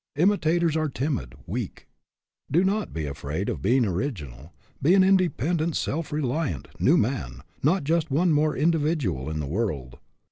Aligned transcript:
Imitators 0.15 0.75
are 0.75 0.89
timid, 0.89 1.35
weak. 1.45 1.87
Do 2.49 2.63
not 2.63 2.91
be 2.91 3.05
afraid 3.05 3.49
of 3.49 3.61
being 3.61 3.85
original. 3.85 4.51
Be 4.81 4.95
an 4.95 5.03
independent, 5.03 5.75
self 5.75 6.11
reliant, 6.11 6.67
new 6.79 6.97
man, 6.97 7.43
not 7.61 7.83
just 7.83 8.09
one 8.09 8.31
more 8.33 8.57
individual 8.57 9.29
in 9.29 9.39
the 9.39 9.45
world. 9.45 9.99